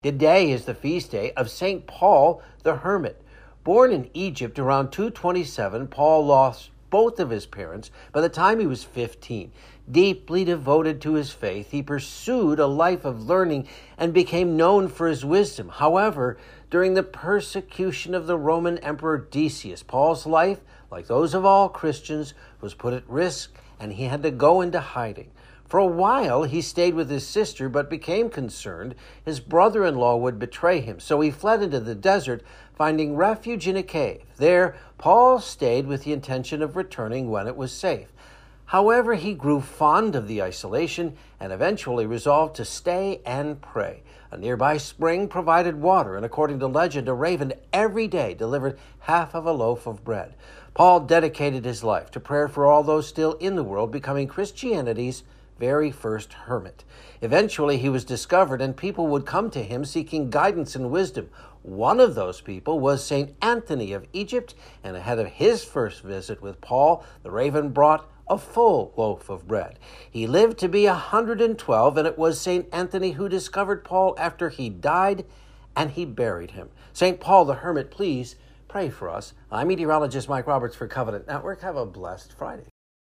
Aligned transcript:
Today 0.00 0.52
is 0.52 0.64
the 0.64 0.76
feast 0.76 1.10
day 1.10 1.32
of 1.32 1.50
St. 1.50 1.84
Paul 1.88 2.40
the 2.62 2.76
Hermit. 2.76 3.20
Born 3.64 3.90
in 3.90 4.10
Egypt 4.14 4.56
around 4.56 4.92
227, 4.92 5.88
Paul 5.88 6.24
lost 6.24 6.70
both 6.88 7.18
of 7.18 7.30
his 7.30 7.46
parents 7.46 7.90
by 8.12 8.20
the 8.20 8.28
time 8.28 8.60
he 8.60 8.66
was 8.68 8.84
15. 8.84 9.50
Deeply 9.90 10.44
devoted 10.44 11.00
to 11.00 11.14
his 11.14 11.32
faith, 11.32 11.72
he 11.72 11.82
pursued 11.82 12.60
a 12.60 12.68
life 12.68 13.04
of 13.04 13.26
learning 13.26 13.66
and 13.96 14.14
became 14.14 14.56
known 14.56 14.86
for 14.86 15.08
his 15.08 15.24
wisdom. 15.24 15.68
However, 15.68 16.38
during 16.70 16.94
the 16.94 17.02
persecution 17.02 18.14
of 18.14 18.28
the 18.28 18.38
Roman 18.38 18.78
Emperor 18.78 19.18
Decius, 19.18 19.82
Paul's 19.82 20.26
life, 20.26 20.60
like 20.92 21.08
those 21.08 21.34
of 21.34 21.44
all 21.44 21.68
Christians, 21.68 22.34
was 22.60 22.72
put 22.72 22.94
at 22.94 23.10
risk 23.10 23.52
and 23.80 23.92
he 23.92 24.04
had 24.04 24.22
to 24.22 24.30
go 24.30 24.60
into 24.60 24.78
hiding. 24.78 25.32
For 25.68 25.78
a 25.78 25.86
while 25.86 26.44
he 26.44 26.62
stayed 26.62 26.94
with 26.94 27.10
his 27.10 27.26
sister, 27.26 27.68
but 27.68 27.90
became 27.90 28.30
concerned 28.30 28.94
his 29.22 29.38
brother 29.38 29.84
in 29.84 29.96
law 29.96 30.16
would 30.16 30.38
betray 30.38 30.80
him. 30.80 30.98
So 30.98 31.20
he 31.20 31.30
fled 31.30 31.62
into 31.62 31.78
the 31.78 31.94
desert, 31.94 32.42
finding 32.74 33.16
refuge 33.16 33.68
in 33.68 33.76
a 33.76 33.82
cave. 33.82 34.22
There, 34.38 34.76
Paul 34.96 35.40
stayed 35.40 35.86
with 35.86 36.04
the 36.04 36.14
intention 36.14 36.62
of 36.62 36.74
returning 36.74 37.30
when 37.30 37.46
it 37.46 37.56
was 37.56 37.70
safe. 37.70 38.08
However, 38.66 39.14
he 39.14 39.34
grew 39.34 39.60
fond 39.60 40.14
of 40.14 40.26
the 40.28 40.42
isolation 40.42 41.16
and 41.40 41.52
eventually 41.52 42.06
resolved 42.06 42.56
to 42.56 42.64
stay 42.64 43.20
and 43.26 43.60
pray. 43.60 44.02
A 44.30 44.36
nearby 44.36 44.76
spring 44.76 45.28
provided 45.28 45.80
water, 45.80 46.16
and 46.16 46.24
according 46.24 46.58
to 46.60 46.66
legend, 46.66 47.08
a 47.08 47.14
raven 47.14 47.54
every 47.72 48.06
day 48.06 48.34
delivered 48.34 48.78
half 49.00 49.34
of 49.34 49.46
a 49.46 49.52
loaf 49.52 49.86
of 49.86 50.04
bread. 50.04 50.34
Paul 50.74 51.00
dedicated 51.00 51.64
his 51.64 51.82
life 51.82 52.10
to 52.10 52.20
prayer 52.20 52.46
for 52.46 52.66
all 52.66 52.82
those 52.82 53.08
still 53.08 53.34
in 53.34 53.56
the 53.56 53.64
world, 53.64 53.90
becoming 53.90 54.28
Christianity's 54.28 55.24
very 55.58 55.90
first 55.90 56.32
hermit. 56.32 56.84
Eventually, 57.20 57.78
he 57.78 57.88
was 57.88 58.04
discovered, 58.04 58.60
and 58.60 58.76
people 58.76 59.06
would 59.08 59.26
come 59.26 59.50
to 59.50 59.62
him 59.62 59.84
seeking 59.84 60.30
guidance 60.30 60.76
and 60.76 60.90
wisdom. 60.90 61.28
One 61.62 62.00
of 62.00 62.14
those 62.14 62.40
people 62.40 62.78
was 62.80 63.04
St. 63.04 63.34
Anthony 63.42 63.92
of 63.92 64.06
Egypt, 64.12 64.54
and 64.84 64.96
ahead 64.96 65.18
of 65.18 65.26
his 65.26 65.64
first 65.64 66.02
visit 66.02 66.40
with 66.40 66.60
Paul, 66.60 67.04
the 67.22 67.30
raven 67.30 67.70
brought 67.70 68.08
a 68.28 68.38
full 68.38 68.92
loaf 68.96 69.28
of 69.28 69.48
bread. 69.48 69.78
He 70.10 70.26
lived 70.26 70.58
to 70.58 70.68
be 70.68 70.86
a 70.86 70.92
112, 70.92 71.96
and 71.96 72.06
it 72.06 72.18
was 72.18 72.40
St. 72.40 72.66
Anthony 72.72 73.12
who 73.12 73.28
discovered 73.28 73.84
Paul 73.84 74.14
after 74.18 74.48
he 74.50 74.68
died, 74.68 75.24
and 75.74 75.90
he 75.90 76.04
buried 76.04 76.52
him. 76.52 76.70
St. 76.92 77.20
Paul 77.20 77.44
the 77.44 77.54
Hermit, 77.54 77.90
please 77.90 78.36
pray 78.68 78.90
for 78.90 79.08
us. 79.08 79.32
I'm 79.50 79.68
meteorologist 79.68 80.28
Mike 80.28 80.46
Roberts 80.46 80.76
for 80.76 80.86
Covenant 80.86 81.26
Network. 81.26 81.62
Have 81.62 81.76
a 81.76 81.86
blessed 81.86 82.32
Friday. 82.32 82.64